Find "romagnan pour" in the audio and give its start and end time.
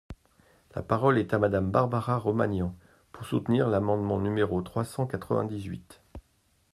2.17-3.23